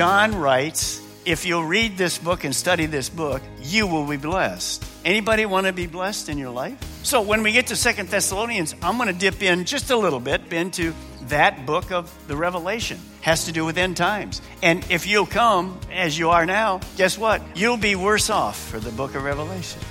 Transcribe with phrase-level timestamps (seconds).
[0.00, 4.82] John writes, if you'll read this book and study this book, you will be blessed.
[5.04, 6.82] Anybody want to be blessed in your life?
[7.02, 10.18] So when we get to Second Thessalonians, I'm going to dip in just a little
[10.18, 12.98] bit into that book of the Revelation.
[13.20, 14.40] Has to do with end times.
[14.62, 17.42] And if you'll come as you are now, guess what?
[17.54, 19.82] You'll be worse off for the book of Revelation.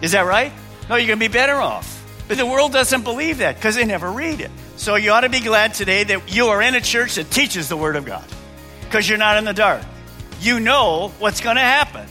[0.00, 0.52] Is that right?
[0.88, 2.08] No, you're going to be better off.
[2.28, 4.52] But the world doesn't believe that because they never read it.
[4.76, 7.68] So you ought to be glad today that you are in a church that teaches
[7.68, 8.24] the Word of God
[8.90, 9.82] because you're not in the dark.
[10.40, 12.08] You know what's going to happen.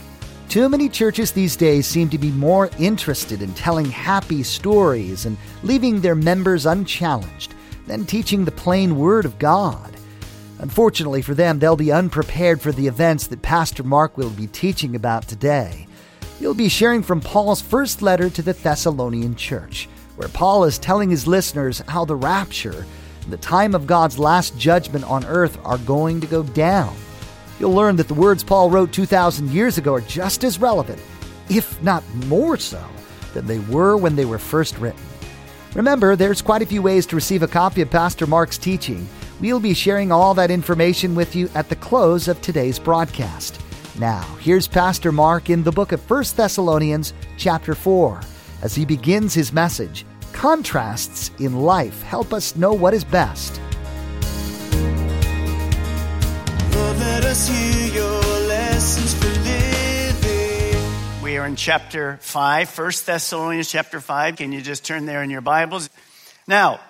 [0.48, 5.36] Too many churches these days seem to be more interested in telling happy stories and
[5.62, 7.54] leaving their members unchallenged
[7.86, 9.94] than teaching the plain Word of God.
[10.58, 14.96] Unfortunately for them, they'll be unprepared for the events that Pastor Mark will be teaching
[14.96, 15.86] about today.
[16.38, 21.10] He'll be sharing from Paul's first letter to the Thessalonian church, where Paul is telling
[21.10, 22.86] his listeners how the rapture
[23.28, 26.94] the time of God's last judgment on earth are going to go down.
[27.58, 31.00] You'll learn that the words Paul wrote 2,000 years ago are just as relevant,
[31.48, 32.82] if not more so,
[33.34, 35.02] than they were when they were first written.
[35.74, 39.06] Remember, there's quite a few ways to receive a copy of Pastor Mark's teaching.
[39.40, 43.60] We'll be sharing all that information with you at the close of today's broadcast.
[43.98, 48.20] Now, here's Pastor Mark in the book of 1 Thessalonians, chapter 4,
[48.62, 53.60] as he begins his message Contrasts in life help us know what is best.
[56.80, 56.96] Lord.
[61.22, 64.36] We are in chapter 5, 1 Thessalonians chapter 5.
[64.36, 65.88] Can you just turn there in your Bibles?
[66.46, 66.80] Now,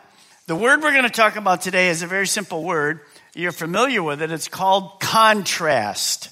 [0.46, 3.00] the word we're going to talk about today is a very simple word.
[3.34, 4.30] You're familiar with it.
[4.30, 6.30] It's called contrast.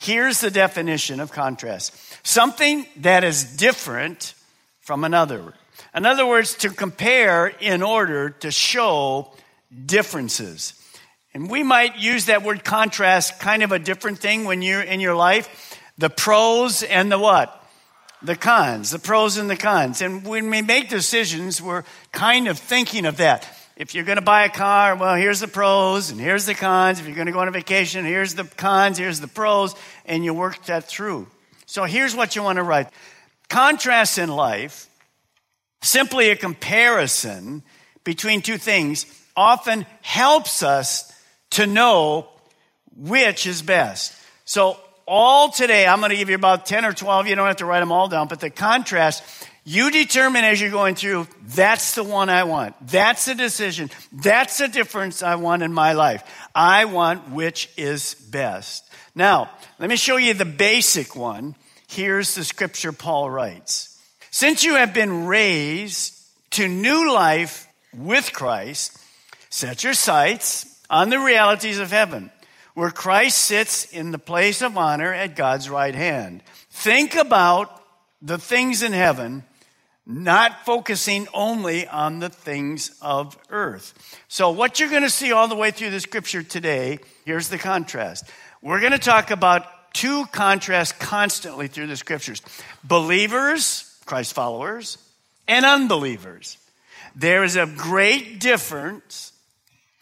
[0.00, 4.34] Here's the definition of contrast something that is different
[4.80, 5.54] from another.
[5.94, 9.32] In other words, to compare in order to show
[9.86, 10.74] differences.
[11.34, 15.00] And we might use that word contrast kind of a different thing when you're in
[15.00, 15.78] your life.
[15.98, 17.56] The pros and the what?
[18.22, 18.90] The cons.
[18.90, 20.02] The pros and the cons.
[20.02, 23.48] And when we make decisions, we're kind of thinking of that.
[23.76, 27.00] If you're going to buy a car, well, here's the pros and here's the cons.
[27.00, 29.74] If you're going to go on a vacation, here's the cons, here's the pros,
[30.04, 31.28] and you work that through.
[31.64, 32.88] So here's what you want to write.
[33.48, 34.89] Contrast in life,
[35.82, 37.62] simply a comparison
[38.04, 41.12] between two things, often helps us
[41.50, 42.28] to know
[42.96, 44.14] which is best.
[44.44, 47.26] So all today, I'm going to give you about 10 or 12.
[47.26, 49.24] You don't have to write them all down, but the contrast,
[49.64, 52.74] you determine as you're going through, that's the one I want.
[52.86, 53.90] That's the decision.
[54.12, 56.22] That's the difference I want in my life.
[56.54, 58.88] I want which is best.
[59.14, 61.56] Now, let me show you the basic one.
[61.88, 63.89] Here's the scripture Paul writes.
[64.30, 66.14] Since you have been raised
[66.50, 68.96] to new life with Christ,
[69.48, 72.30] set your sights on the realities of heaven,
[72.74, 76.44] where Christ sits in the place of honor at God's right hand.
[76.70, 77.82] Think about
[78.22, 79.42] the things in heaven,
[80.06, 83.94] not focusing only on the things of earth.
[84.28, 87.58] So, what you're going to see all the way through the scripture today, here's the
[87.58, 88.30] contrast.
[88.62, 92.42] We're going to talk about two contrasts constantly through the scriptures
[92.84, 94.98] believers, Christ followers,
[95.46, 96.58] and unbelievers.
[97.14, 99.32] There is a great difference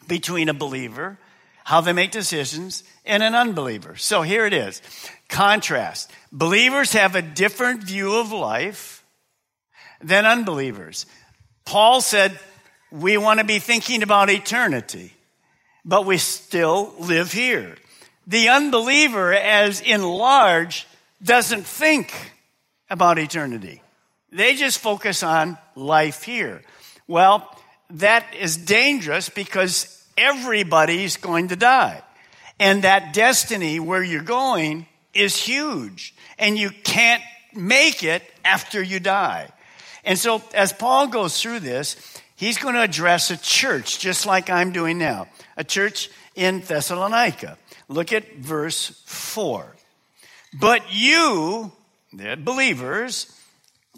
[0.07, 1.19] between a believer,
[1.63, 3.97] how they make decisions, and an unbeliever.
[3.97, 4.81] So here it is
[5.27, 6.11] contrast.
[6.31, 9.03] Believers have a different view of life
[10.01, 11.05] than unbelievers.
[11.63, 12.39] Paul said,
[12.91, 15.13] We want to be thinking about eternity,
[15.85, 17.75] but we still live here.
[18.25, 20.87] The unbeliever, as in large,
[21.21, 22.11] doesn't think
[22.89, 23.83] about eternity.
[24.31, 26.61] They just focus on life here.
[27.07, 27.49] Well,
[27.91, 32.03] that is dangerous because everybody's going to die.
[32.59, 36.13] And that destiny where you're going is huge.
[36.37, 37.23] And you can't
[37.53, 39.49] make it after you die.
[40.03, 41.95] And so, as Paul goes through this,
[42.35, 45.27] he's going to address a church just like I'm doing now,
[45.57, 47.57] a church in Thessalonica.
[47.87, 49.75] Look at verse 4.
[50.59, 51.71] But you,
[52.13, 53.31] the believers,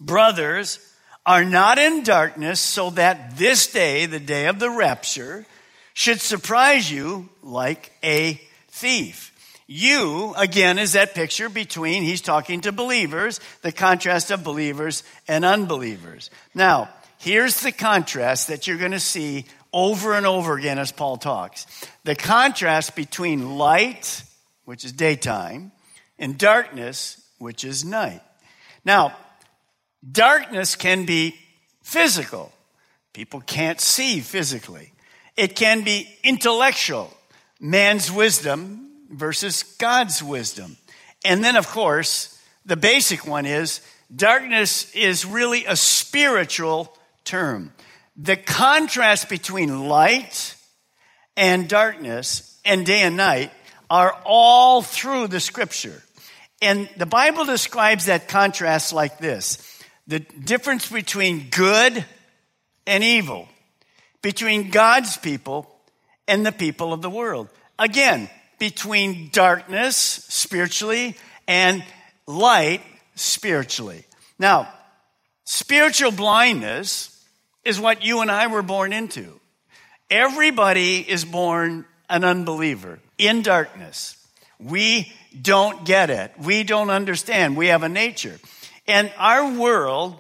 [0.02, 0.80] brothers,
[1.26, 5.46] are not in darkness so that this day, the day of the rapture,
[5.94, 9.28] should surprise you like a thief.
[9.68, 15.46] You, again, is that picture between, he's talking to believers, the contrast of believers and
[15.46, 16.30] unbelievers.
[16.54, 16.90] Now,
[17.20, 21.68] here's the contrast that you're going to see over and over again as Paul talks.
[22.04, 24.24] The contrast between light,
[24.66, 25.72] which is daytime,
[26.20, 28.22] and darkness, which is night.
[28.84, 29.16] Now,
[30.10, 31.36] darkness can be
[31.84, 32.52] physical.
[33.14, 34.94] People can't see physically.
[35.36, 37.12] It can be intellectual.
[37.60, 40.78] Man's wisdom versus God's wisdom.
[41.24, 43.82] And then, of course, the basic one is
[44.14, 47.74] darkness is really a spiritual term.
[48.18, 50.56] The contrast between light
[51.38, 53.52] and darkness and day and night
[53.90, 56.02] are all through the scripture.
[56.62, 59.71] And the Bible describes that contrast like this
[60.12, 62.04] the difference between good
[62.86, 63.48] and evil,
[64.22, 65.74] between God's people
[66.28, 67.48] and the people of the world.
[67.80, 68.30] Again,
[68.60, 71.16] between darkness spiritually
[71.48, 71.82] and
[72.28, 72.82] light
[73.16, 74.04] spiritually.
[74.38, 74.68] Now,
[75.46, 77.26] spiritual blindness
[77.64, 79.40] is what you and I were born into.
[80.10, 84.18] Everybody is born an unbeliever in darkness.
[84.60, 85.10] We
[85.42, 86.34] don't get it.
[86.38, 87.56] We don't understand.
[87.56, 88.38] We have a nature.
[88.92, 90.20] And our world,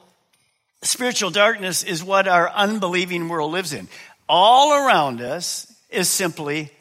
[0.81, 3.89] spiritual darkness, is what our unbelieving world lives in.
[4.29, 6.71] All around us is simply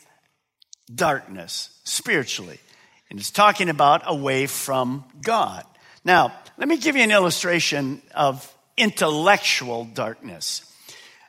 [0.94, 2.60] darkness, spiritually.
[3.10, 5.64] And it's talking about away from God.
[6.04, 10.62] Now, let me give you an illustration of intellectual darkness.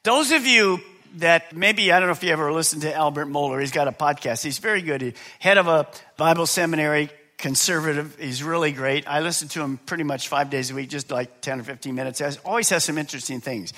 [0.04, 0.80] Those of you
[1.16, 3.92] that maybe, I don't know if you ever listened to Albert Mohler, he's got a
[3.92, 4.44] podcast.
[4.44, 5.02] He's very good.
[5.02, 5.88] He's head of a
[6.18, 7.10] Bible seminary,
[7.42, 8.16] conservative.
[8.20, 9.08] He's really great.
[9.08, 11.94] I listen to him pretty much five days a week, just like 10 or 15
[11.94, 12.20] minutes.
[12.20, 13.74] He always has some interesting things.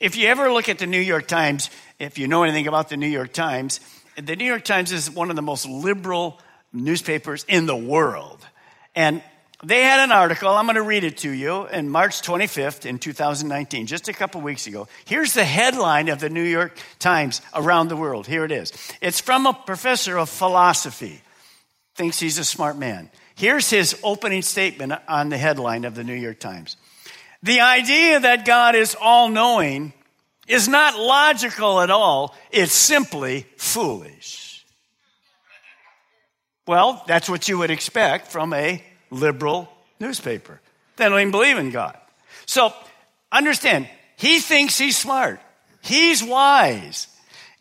[0.00, 2.96] If you ever look at the New York Times, if you know anything about the
[2.96, 3.80] New York Times,
[4.20, 6.40] the New York Times is one of the most liberal
[6.72, 8.44] newspapers in the world.
[8.96, 9.22] And
[9.62, 12.98] they had an article, I'm going to read it to you, in March 25th in
[12.98, 14.88] 2019, just a couple weeks ago.
[15.04, 18.26] Here's the headline of the New York Times around the world.
[18.26, 18.72] Here it is.
[19.00, 21.22] It's from a professor of philosophy,
[21.94, 23.10] thinks he's a smart man.
[23.34, 26.76] Here's his opening statement on the headline of the New York Times.
[27.42, 29.92] The idea that God is all knowing
[30.46, 34.64] is not logical at all, it's simply foolish.
[36.66, 39.68] Well, that's what you would expect from a liberal
[40.00, 40.60] newspaper.
[40.96, 41.96] They don't even believe in God.
[42.46, 42.72] So
[43.30, 45.40] understand, he thinks he's smart.
[45.82, 47.08] He's wise.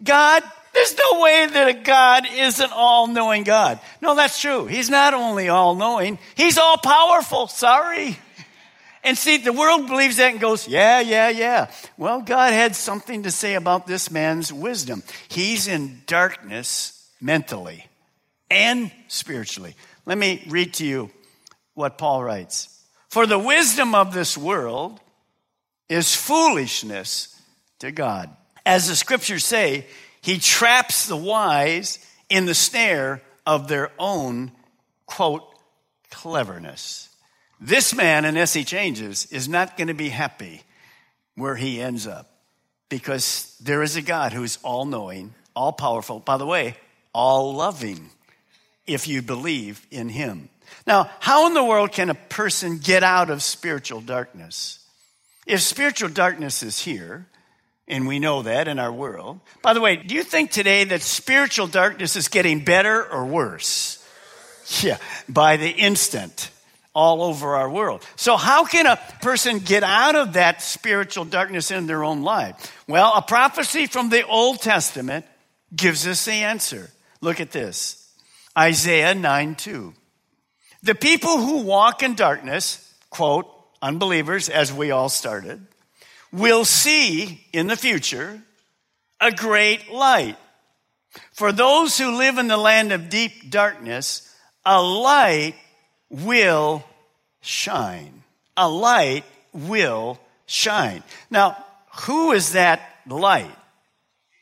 [0.01, 0.43] God,
[0.73, 3.79] there's no way that a God is an all knowing God.
[4.01, 4.65] No, that's true.
[4.65, 7.47] He's not only all knowing, he's all powerful.
[7.47, 8.17] Sorry.
[9.03, 11.69] And see, the world believes that and goes, yeah, yeah, yeah.
[11.97, 15.03] Well, God had something to say about this man's wisdom.
[15.27, 17.85] He's in darkness mentally
[18.49, 19.75] and spiritually.
[20.05, 21.11] Let me read to you
[21.73, 22.69] what Paul writes.
[23.09, 24.99] For the wisdom of this world
[25.89, 27.39] is foolishness
[27.79, 28.29] to God.
[28.65, 29.85] As the scriptures say,
[30.23, 31.99] he traps the wise
[32.29, 34.53] in the snare of their own,
[35.05, 35.43] quote,
[36.09, 37.09] cleverness.
[37.59, 40.61] This man, unless he changes, is not going to be happy
[41.35, 42.29] where he ends up
[42.87, 46.77] because there is a God who is all knowing, all powerful, by the way,
[47.13, 48.09] all loving
[48.87, 50.47] if you believe in him.
[50.87, 54.79] Now, how in the world can a person get out of spiritual darkness?
[55.45, 57.27] If spiritual darkness is here,
[57.87, 59.39] and we know that in our world.
[59.61, 63.99] By the way, do you think today that spiritual darkness is getting better or worse?
[64.81, 64.97] Yeah,
[65.27, 66.49] by the instant
[66.95, 68.05] all over our world.
[68.15, 72.83] So, how can a person get out of that spiritual darkness in their own life?
[72.87, 75.25] Well, a prophecy from the Old Testament
[75.75, 76.89] gives us the answer.
[77.21, 78.11] Look at this
[78.57, 79.93] Isaiah 9 2.
[80.83, 83.47] The people who walk in darkness, quote,
[83.81, 85.65] unbelievers, as we all started,
[86.33, 88.41] will see in the future
[89.21, 90.35] a great light.
[91.31, 94.27] For those who live in the land of deep darkness,
[94.65, 95.53] a light
[96.09, 96.83] will
[97.41, 98.23] shine.
[98.57, 99.23] A light
[99.53, 101.03] will shine.
[101.29, 101.63] Now,
[102.01, 103.55] who is that light?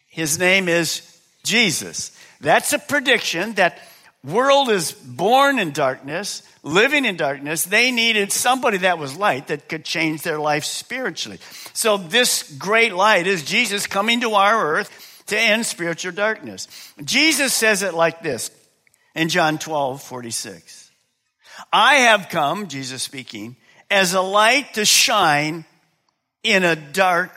[0.07, 1.01] His name is
[1.43, 2.17] Jesus.
[2.39, 3.79] That's a prediction that
[4.23, 7.63] world is born in darkness, living in darkness.
[7.63, 11.39] They needed somebody that was light that could change their life spiritually.
[11.73, 16.67] So this great light is Jesus coming to our earth to end spiritual darkness.
[17.03, 18.51] Jesus says it like this.
[19.15, 20.91] in John 12, 46.
[21.71, 23.55] I have come, Jesus speaking,
[23.89, 25.65] as a light to shine
[26.43, 27.31] in a dark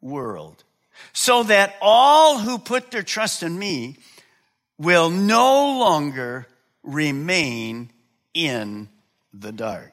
[0.00, 0.64] world,
[1.12, 3.96] so that all who put their trust in me
[4.80, 6.46] will no longer
[6.82, 7.92] remain
[8.32, 8.88] in
[9.34, 9.92] the dark.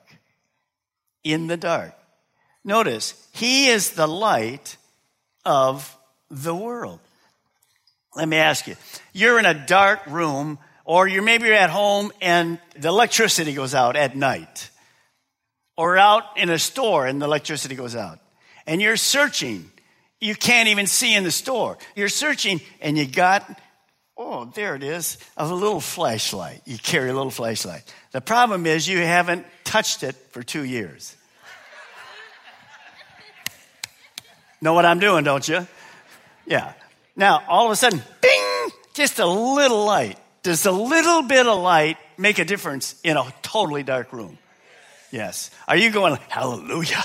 [1.25, 1.93] In the dark.
[2.63, 4.77] Notice, he is the light
[5.45, 5.95] of
[6.31, 6.99] the world.
[8.15, 8.77] Let me ask you,
[9.11, 13.75] you're in a dark room or you're maybe you're at home and the electricity goes
[13.75, 14.69] out at night.
[15.75, 18.19] Or out in a store and the electricity goes out.
[18.65, 19.69] And you're searching.
[20.21, 21.77] You can't even see in the store.
[21.95, 23.59] You're searching and you got,
[24.17, 26.61] oh, there it is, of a little flashlight.
[26.65, 27.83] You carry a little flashlight.
[28.11, 31.15] The problem is you haven't touched it for two years.
[34.61, 35.67] know what I'm doing, don't you?
[36.45, 36.73] Yeah.
[37.15, 40.17] Now, all of a sudden, bing, just a little light.
[40.43, 44.37] Does a little bit of light make a difference in a totally dark room?
[45.11, 45.51] Yes.
[45.67, 47.03] Are you going, hallelujah?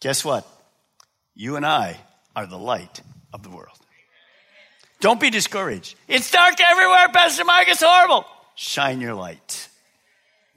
[0.00, 0.46] Guess what?
[1.34, 1.96] You and I
[2.36, 3.00] are the light
[3.32, 3.83] of the world.
[5.00, 5.96] Don't be discouraged.
[6.08, 7.68] It's dark everywhere, Pastor Mark.
[7.68, 8.24] It's horrible.
[8.54, 9.68] Shine your light.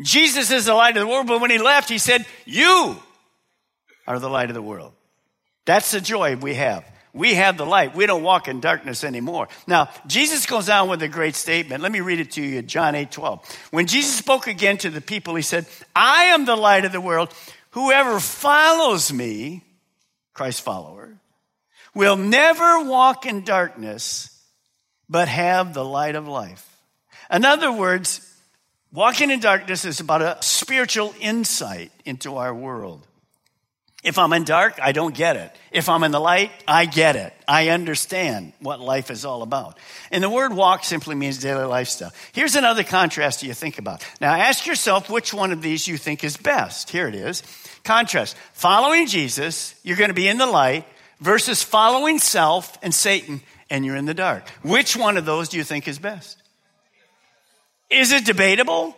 [0.01, 2.97] Jesus is the light of the world, but when he left, he said, You
[4.05, 4.93] are the light of the world.
[5.65, 6.85] That's the joy we have.
[7.13, 7.95] We have the light.
[7.95, 9.47] We don't walk in darkness anymore.
[9.65, 11.81] Now, Jesus goes on with a great statement.
[11.81, 13.67] Let me read it to you, John 8 12.
[13.71, 15.65] When Jesus spoke again to the people, he said,
[15.95, 17.33] I am the light of the world.
[17.71, 19.63] Whoever follows me,
[20.33, 21.17] Christ follower,
[21.97, 24.29] will never walk in darkness,
[25.09, 26.77] but have the light of life.
[27.31, 28.21] In other words,
[28.93, 33.05] walking in darkness is about a spiritual insight into our world.
[34.03, 35.55] If I'm in dark, I don't get it.
[35.71, 37.33] If I'm in the light, I get it.
[37.47, 39.79] I understand what life is all about.
[40.11, 42.13] And the word walk simply means daily lifestyle.
[42.31, 44.05] Here's another contrast you think about.
[44.21, 46.91] Now ask yourself which one of these you think is best.
[46.91, 47.41] Here it is.
[47.83, 48.37] Contrast.
[48.53, 50.85] Following Jesus, you're going to be in the light
[51.19, 54.47] versus following self and Satan and you're in the dark.
[54.63, 56.41] Which one of those do you think is best?
[57.89, 58.95] Is it debatable?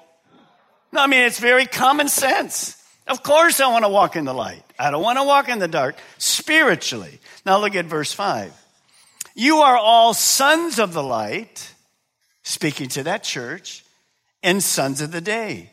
[0.92, 2.76] No, I mean, it's very common sense.
[3.08, 4.64] Of course, I want to walk in the light.
[4.78, 7.20] I don't want to walk in the dark spiritually.
[7.46, 8.54] Now, look at verse 5.
[9.36, 11.74] You are all sons of the light,
[12.44, 13.84] speaking to that church,
[14.44, 15.72] and sons of the day.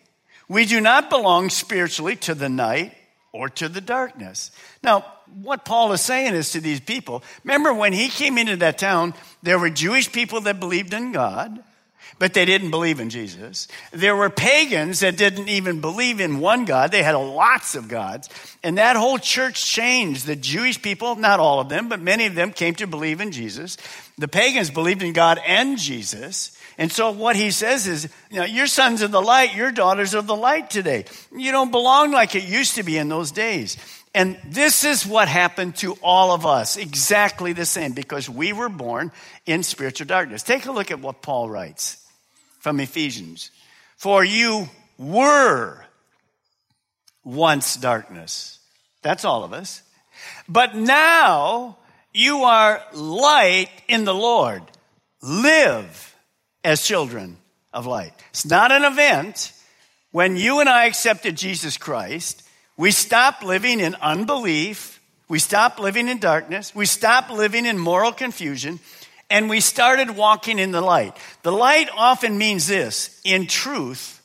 [0.49, 2.95] We do not belong spiritually to the night
[3.33, 4.51] or to the darkness.
[4.83, 5.05] Now,
[5.43, 9.15] what Paul is saying is to these people remember when he came into that town,
[9.43, 11.63] there were Jewish people that believed in God
[12.19, 13.69] but they didn't believe in Jesus.
[13.93, 16.91] There were pagans that didn't even believe in one God.
[16.91, 18.31] They had lots of gods.
[18.63, 20.27] And that whole church changed.
[20.27, 23.33] The Jewish people, not all of them, but many of them came to believe in
[23.33, 23.77] Jesus.
[24.17, 26.57] The pagans believed in God and Jesus.
[26.79, 30.15] And so what he says is, you know, you're sons of the light, you're daughters
[30.15, 31.05] of the light today.
[31.35, 33.77] You don't belong like it used to be in those days.
[34.17, 38.71] And this is what happened to all of us, exactly the same, because we were
[38.71, 39.13] born
[39.45, 40.43] in spiritual darkness.
[40.43, 42.03] Take a look at what Paul writes
[42.59, 43.51] from Ephesians.
[43.99, 45.85] For you were
[47.25, 48.59] once darkness.
[49.03, 49.83] That's all of us.
[50.49, 51.77] But now
[52.15, 54.63] you are light in the Lord.
[55.21, 56.17] Live
[56.65, 57.37] as children
[57.71, 58.15] of light.
[58.31, 59.53] It's not an event.
[60.11, 62.45] When you and I accepted Jesus Christ,
[62.77, 65.01] we stopped living in unbelief.
[65.29, 66.75] We stopped living in darkness.
[66.75, 68.81] We stopped living in moral confusion
[69.31, 71.17] and we started walking in the light.
[71.43, 74.23] The light often means this in truth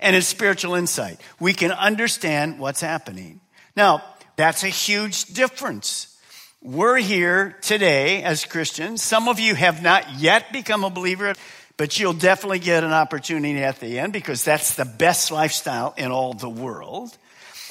[0.00, 1.20] and in spiritual insight.
[1.40, 3.40] We can understand what's happening.
[3.74, 4.02] Now,
[4.36, 6.16] that's a huge difference.
[6.62, 9.02] We're here today as Christians.
[9.02, 11.34] Some of you have not yet become a believer,
[11.76, 16.10] but you'll definitely get an opportunity at the end because that's the best lifestyle in
[16.10, 17.16] all the world.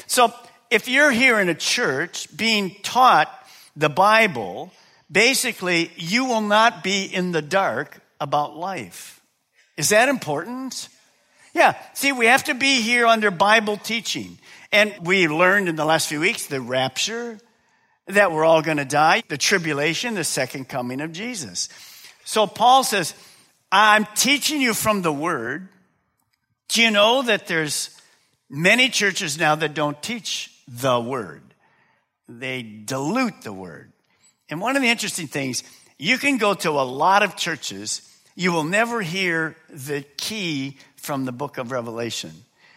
[0.08, 0.34] So
[0.70, 3.30] if you're here in a church being taught
[3.76, 4.72] the Bible,
[5.12, 9.22] basically, you will not be in the dark about life.
[9.78, 10.90] Is that important?
[11.54, 11.76] Yeah.
[11.94, 14.40] See, we have to be here under Bible teaching.
[14.72, 17.40] And we learned in the last few weeks the rapture,
[18.08, 21.70] that we're all going to die, the tribulation, the second coming of Jesus.
[22.24, 23.14] So Paul says,
[23.72, 25.68] I'm teaching you from the word.
[26.70, 27.97] Do you know that there's
[28.50, 31.42] many churches now that don't teach the word?
[32.28, 33.92] They dilute the word.
[34.50, 35.64] And one of the interesting things,
[35.98, 38.02] you can go to a lot of churches,
[38.36, 42.32] you will never hear the key from the book of Revelation.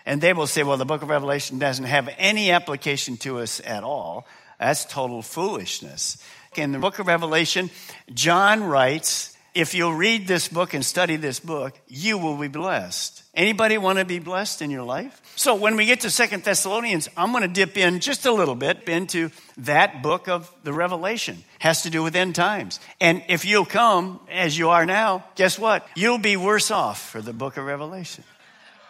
[0.07, 3.61] And they will say, well, the book of Revelation doesn't have any application to us
[3.65, 4.27] at all.
[4.59, 6.17] That's total foolishness.
[6.57, 7.71] In the book of Revelation,
[8.13, 13.23] John writes if you'll read this book and study this book, you will be blessed.
[13.35, 15.21] Anybody want to be blessed in your life?
[15.37, 18.55] So when we get to Second Thessalonians, I'm going to dip in just a little
[18.55, 21.43] bit into that book of the Revelation.
[21.59, 22.81] Has to do with end times.
[23.01, 25.87] And if you'll come as you are now, guess what?
[25.95, 28.25] You'll be worse off for the book of Revelation.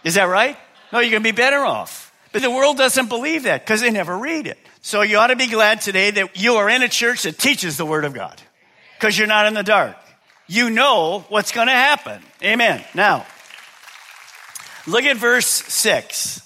[0.05, 0.57] Is that right?
[0.93, 2.13] No, you're going to be better off.
[2.33, 4.59] But the world doesn't believe that because they never read it.
[4.83, 7.77] So you ought to be glad today that you are in a church that teaches
[7.77, 8.41] the Word of God
[8.99, 9.97] because you're not in the dark.
[10.51, 12.21] You know what's going to happen.
[12.43, 12.85] Amen.
[12.93, 13.25] Now,
[14.85, 16.43] look at verse 6.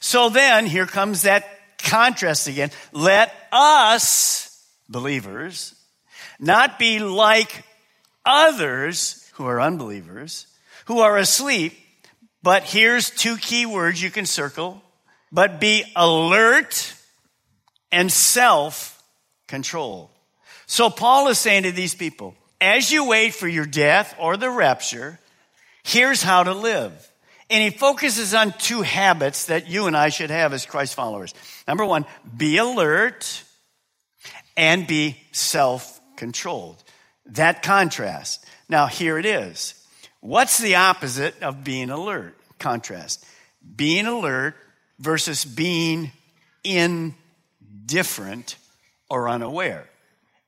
[0.00, 1.44] So then, here comes that
[1.76, 2.70] contrast again.
[2.90, 5.74] Let us, believers,
[6.40, 7.64] not be like
[8.24, 10.46] others who are unbelievers,
[10.86, 11.74] who are asleep.
[12.42, 14.82] But here's two key words you can circle.
[15.30, 16.94] But be alert
[17.92, 19.02] and self
[19.48, 20.10] control.
[20.64, 24.48] So Paul is saying to these people, as you wait for your death or the
[24.48, 25.18] rapture,
[25.82, 26.92] here's how to live.
[27.50, 31.34] And he focuses on two habits that you and I should have as Christ followers.
[31.66, 33.42] Number one, be alert
[34.56, 36.82] and be self controlled.
[37.26, 38.44] That contrast.
[38.68, 39.74] Now, here it is.
[40.20, 42.38] What's the opposite of being alert?
[42.58, 43.24] Contrast.
[43.76, 44.54] Being alert
[44.98, 46.12] versus being
[46.64, 48.56] indifferent
[49.10, 49.88] or unaware.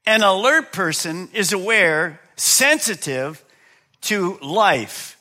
[0.07, 3.43] An alert person is aware, sensitive
[4.03, 5.19] to life,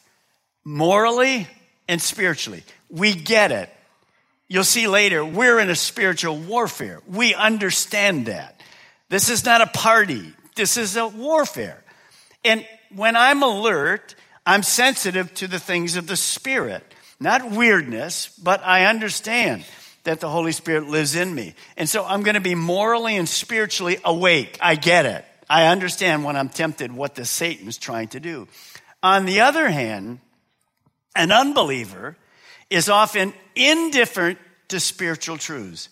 [0.66, 1.48] morally
[1.88, 2.64] and spiritually.
[2.90, 3.70] We get it.
[4.48, 7.02] You'll see later, we're in a spiritual warfare.
[7.08, 8.60] We understand that.
[9.10, 11.82] This is not a party, this is a warfare.
[12.44, 16.84] And when I'm alert, I'm sensitive to the things of the Spirit.
[17.20, 19.64] Not weirdness, but I understand
[20.04, 21.56] that the Holy Spirit lives in me.
[21.78, 24.58] And so I'm going to be morally and spiritually awake.
[24.62, 25.26] I get it.
[25.50, 28.48] I understand when I'm tempted what the Satan's trying to do.
[29.02, 30.20] On the other hand,
[31.16, 32.18] an unbeliever
[32.70, 35.90] is often indifferent to spiritual truths,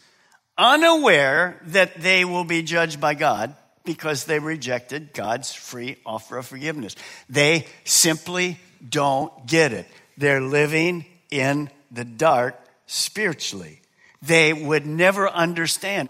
[0.58, 6.48] unaware that they will be judged by God because they rejected God's free offer of
[6.48, 6.96] forgiveness.
[7.30, 9.88] They simply don't get it.
[10.18, 13.81] They're living in the dark spiritually
[14.22, 16.10] they would never understand.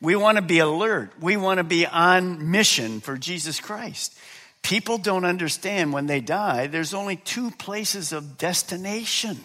[0.00, 1.12] We want to be alert.
[1.20, 4.18] We want to be on mission for Jesus Christ.
[4.62, 9.38] People don't understand when they die, there's only two places of destination.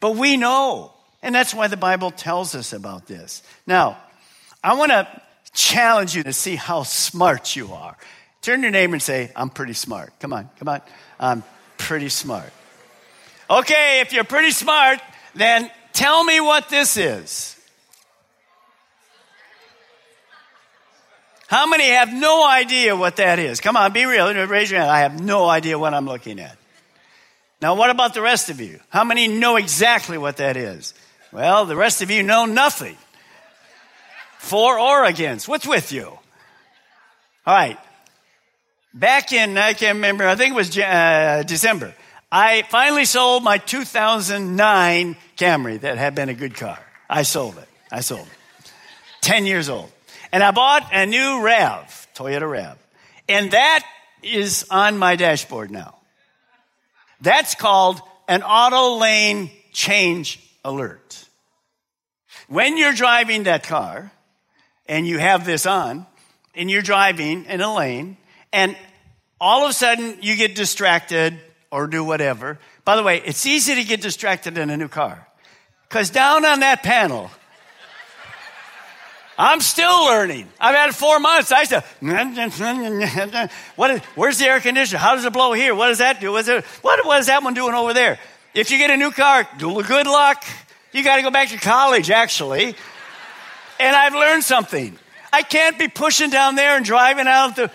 [0.00, 0.92] But we know.
[1.22, 3.42] And that's why the Bible tells us about this.
[3.66, 3.98] Now,
[4.62, 7.96] I want to challenge you to see how smart you are.
[8.42, 10.12] Turn your neighbor and say, I'm pretty smart.
[10.20, 10.80] Come on, come on.
[11.18, 11.42] I'm
[11.76, 12.52] pretty smart.
[13.50, 15.00] Okay, if you're pretty smart,
[15.34, 17.56] then Tell me what this is.
[21.48, 23.58] How many have no idea what that is?
[23.58, 24.32] Come on, be real.
[24.46, 24.92] Raise your hand.
[24.92, 26.56] I have no idea what I'm looking at.
[27.60, 28.78] Now, what about the rest of you?
[28.90, 30.94] How many know exactly what that is?
[31.32, 32.96] Well, the rest of you know nothing.
[34.38, 35.48] For or against?
[35.48, 36.06] What's with you?
[36.06, 36.20] All
[37.44, 37.76] right.
[38.94, 41.92] Back in, I can't remember, I think it was uh, December.
[42.30, 46.78] I finally sold my 2009 Camry that had been a good car.
[47.08, 47.68] I sold it.
[47.90, 48.72] I sold it.
[49.22, 49.90] 10 years old.
[50.30, 52.76] And I bought a new RAV, Toyota RAV.
[53.28, 53.84] And that
[54.22, 55.94] is on my dashboard now.
[57.22, 61.24] That's called an auto lane change alert.
[62.48, 64.10] When you're driving that car
[64.86, 66.06] and you have this on
[66.54, 68.18] and you're driving in a lane
[68.52, 68.76] and
[69.40, 71.38] all of a sudden you get distracted
[71.70, 72.58] or do whatever.
[72.84, 75.26] By the way, it's easy to get distracted in a new car
[75.88, 77.30] because down on that panel,
[79.38, 80.48] I'm still learning.
[80.58, 81.52] I've had four months.
[81.52, 81.84] I said,
[83.76, 84.98] what is, where's the air conditioner?
[84.98, 85.74] How does it blow here?
[85.74, 86.32] What does that do?
[86.32, 88.18] What's it, what, what is that one doing over there?
[88.52, 90.44] If you get a new car, good luck.
[90.90, 92.74] You got to go back to college, actually.
[93.78, 94.98] And I've learned something.
[95.32, 97.70] I can't be pushing down there and driving out the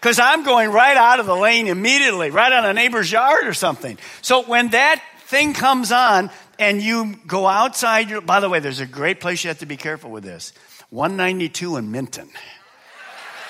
[0.00, 3.52] because I'm going right out of the lane immediately, right on a neighbor's yard or
[3.52, 3.98] something.
[4.22, 8.80] So when that thing comes on and you go outside your, by the way, there's
[8.80, 10.54] a great place you have to be careful with this
[10.88, 12.30] 192 in Minton.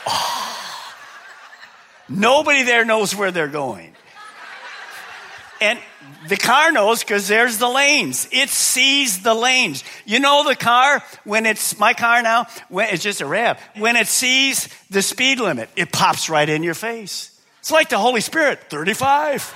[0.09, 0.37] Oh.
[2.09, 3.95] Nobody there knows where they're going.
[5.61, 5.79] And
[6.29, 8.29] the car knows because there's the lanes.
[8.31, 9.85] It sees the lanes.
[10.05, 13.59] You know the car, when it's my car now, when it's just a RAV.
[13.77, 17.39] When it sees the speed limit, it pops right in your face.
[17.61, 19.55] It's like the Holy Spirit, 35.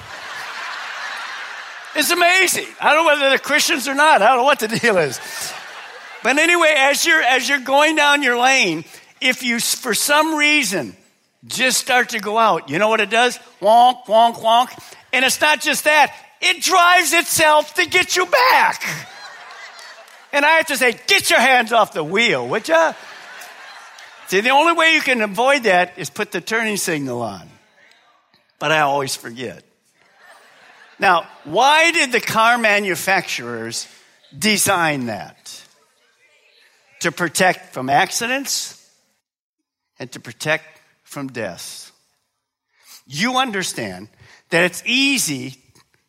[1.97, 2.67] it's amazing.
[2.81, 4.23] I don't know whether they're Christians or not.
[4.23, 5.21] I don't know what the deal is.
[6.23, 8.85] But anyway, as you're, as you're going down your lane,
[9.21, 10.97] if you, for some reason,
[11.47, 12.71] just start to go out.
[12.71, 13.39] You know what it does?
[13.61, 14.71] Wonk, wonk, wonk.
[15.13, 18.83] And it's not just that, it drives itself to get you back.
[20.33, 22.95] And I have to say, get your hands off the wheel, would you?
[24.27, 27.49] See, the only way you can avoid that is put the turning signal on.
[28.59, 29.63] But I always forget.
[30.99, 33.87] Now, why did the car manufacturers
[34.37, 35.63] design that?
[37.01, 38.81] To protect from accidents
[39.99, 40.65] and to protect
[41.03, 41.93] from deaths.
[43.07, 44.09] You understand
[44.51, 45.59] that it's easy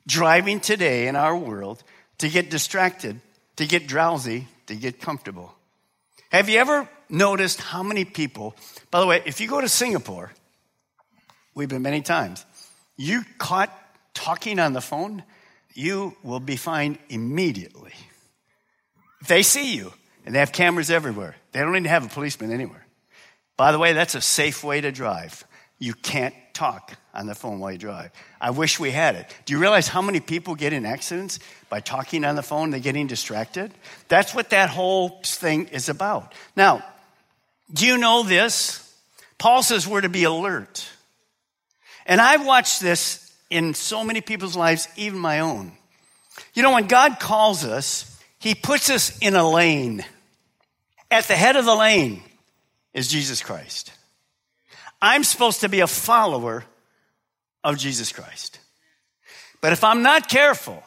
[0.08, 1.84] driving today in our world
[2.20, 3.20] to get distracted,
[3.58, 5.54] to get drowsy, to get comfortable.
[6.32, 8.56] Have you ever noticed how many people,
[8.92, 10.32] by the way, if you go to Singapore,
[11.54, 12.46] we've been many times,
[12.98, 13.72] you caught
[14.14, 15.24] talking on the phone,
[15.74, 17.94] you will be fined immediately.
[19.28, 19.94] They see you,
[20.26, 22.86] and they have cameras everywhere, they don't even have a policeman anywhere.
[23.58, 25.46] By the way, that's a safe way to drive.
[25.80, 28.12] You can't talk on the phone while you drive.
[28.42, 29.28] I wish we had it.
[29.46, 31.40] Do you realize how many people get in accidents
[31.70, 32.72] by talking on the phone?
[32.72, 33.72] They're getting distracted.
[34.08, 36.34] That's what that whole thing is about.
[36.56, 36.84] Now,
[37.72, 38.82] do you know this?
[39.38, 40.88] Paul says we're to be alert.
[42.06, 45.72] And I've watched this in so many people's lives, even my own.
[46.54, 50.04] You know, when God calls us, He puts us in a lane.
[51.12, 52.22] At the head of the lane
[52.94, 53.92] is Jesus Christ.
[55.06, 56.64] I'm supposed to be a follower
[57.64, 58.60] of Jesus Christ.
[59.62, 60.84] But if I'm not careful,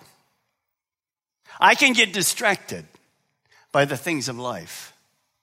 [1.60, 2.84] I can get distracted
[3.70, 4.92] by the things of life.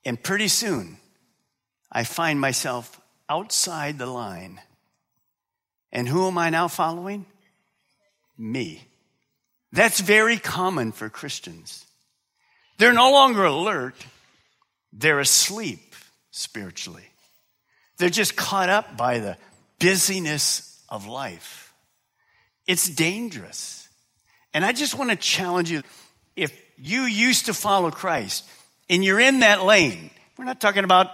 [0.04, 0.98] And pretty soon,
[1.90, 4.60] I find myself outside the line
[5.96, 7.26] and who am I now following?
[8.38, 8.86] Me.
[9.72, 11.86] That's very common for Christians.
[12.78, 13.96] They're no longer alert,
[14.92, 15.96] they're asleep
[16.32, 17.06] spiritually.
[17.98, 19.38] They're just caught up by the
[19.80, 21.74] busyness of life.
[22.68, 23.88] It's dangerous.
[24.54, 25.84] And I just want to challenge you
[26.36, 28.46] if you used to follow Christ
[28.90, 31.12] and you're in that lane, we're not talking about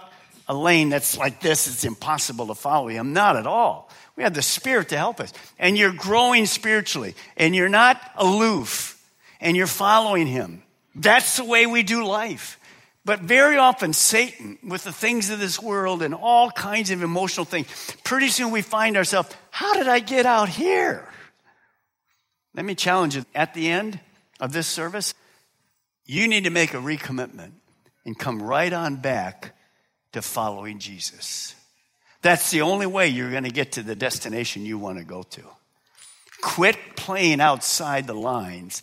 [0.48, 3.12] a lane that's like this, it's impossible to follow him.
[3.12, 3.90] Not at all.
[4.16, 5.32] We have the Spirit to help us.
[5.58, 9.02] And you're growing spiritually, and you're not aloof,
[9.40, 10.62] and you're following Him.
[10.94, 12.58] That's the way we do life.
[13.04, 17.44] But very often, Satan, with the things of this world and all kinds of emotional
[17.44, 17.66] things,
[18.04, 21.08] pretty soon we find ourselves, how did I get out here?
[22.54, 23.98] Let me challenge you at the end
[24.40, 25.14] of this service,
[26.04, 27.52] you need to make a recommitment
[28.04, 29.56] and come right on back
[30.12, 31.54] to following Jesus.
[32.22, 35.22] That's the only way you're going to get to the destination you want to go
[35.22, 35.42] to.
[36.40, 38.82] Quit playing outside the lines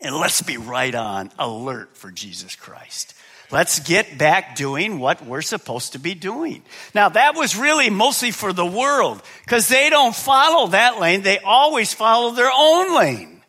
[0.00, 3.14] and let's be right on alert for Jesus Christ.
[3.52, 6.62] Let's get back doing what we're supposed to be doing.
[6.94, 11.20] Now, that was really mostly for the world because they don't follow that lane.
[11.20, 13.42] They always follow their own lane.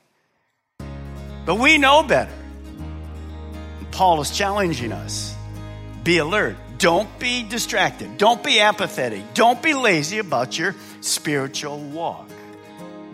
[1.45, 2.33] But we know better.
[3.91, 5.33] Paul is challenging us
[6.03, 6.57] be alert.
[6.79, 8.17] Don't be distracted.
[8.17, 9.33] Don't be apathetic.
[9.33, 12.29] Don't be lazy about your spiritual walk.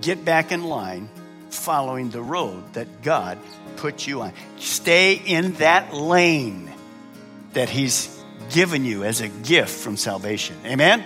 [0.01, 1.07] Get back in line
[1.51, 3.37] following the road that God
[3.75, 4.33] put you on.
[4.57, 6.68] Stay in that lane
[7.53, 10.57] that He's given you as a gift from salvation.
[10.65, 11.03] Amen?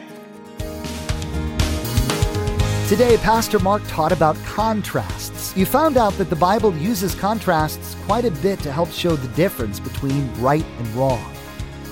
[2.87, 5.55] Today, Pastor Mark taught about contrasts.
[5.57, 9.33] You found out that the Bible uses contrasts quite a bit to help show the
[9.35, 11.33] difference between right and wrong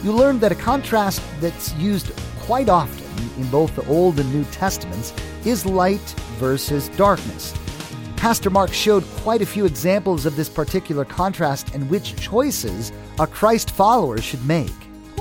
[0.04, 3.06] you learned that a contrast that's used quite often
[3.38, 5.14] in both the Old and New Testaments
[5.46, 6.00] is light
[6.40, 7.54] versus darkness.
[8.22, 13.26] Pastor Mark showed quite a few examples of this particular contrast and which choices a
[13.26, 14.72] Christ follower should make.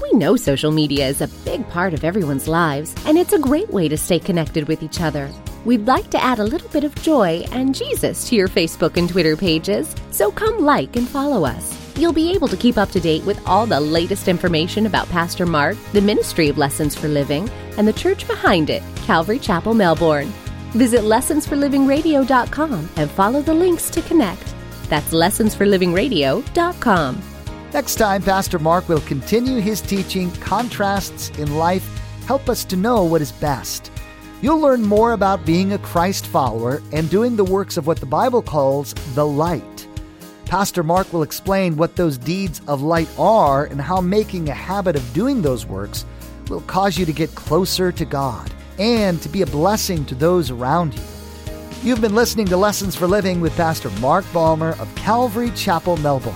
[0.03, 3.71] We know social media is a big part of everyone's lives, and it's a great
[3.71, 5.31] way to stay connected with each other.
[5.65, 9.09] We'd like to add a little bit of joy and Jesus to your Facebook and
[9.09, 11.75] Twitter pages, so come like and follow us.
[11.97, 15.47] You'll be able to keep up to date with all the latest information about Pastor
[15.47, 20.31] Mark, the Ministry of Lessons for Living, and the church behind it, Calvary Chapel, Melbourne.
[20.73, 24.55] Visit lessonsforlivingradio.com and follow the links to connect.
[24.89, 27.23] That's lessonsforlivingradio.com.
[27.73, 31.89] Next time, Pastor Mark will continue his teaching Contrasts in Life
[32.31, 33.91] help us to know what is best.
[34.41, 38.07] You'll learn more about being a Christ follower and doing the works of what the
[38.07, 39.89] Bible calls the light.
[40.45, 44.95] Pastor Mark will explain what those deeds of light are and how making a habit
[44.95, 46.07] of doing those works
[46.49, 48.49] will cause you to get closer to God
[48.81, 51.03] and to be a blessing to those around you.
[51.83, 56.35] You've been listening to Lessons for Living with Pastor Mark Balmer of Calvary Chapel, Melbourne.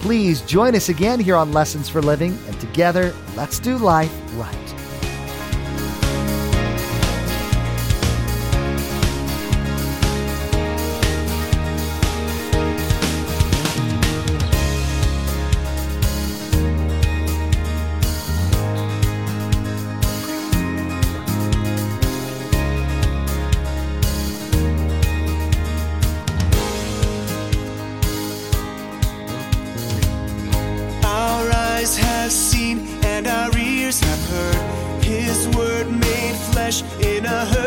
[0.00, 4.65] Please join us again here on Lessons for Living, and together, let's do life right.
[37.00, 37.65] In a hurting